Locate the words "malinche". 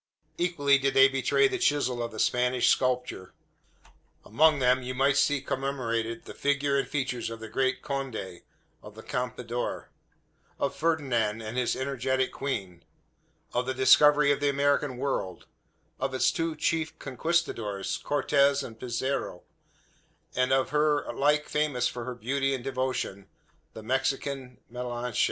24.67-25.19